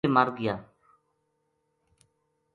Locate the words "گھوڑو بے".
0.03-0.15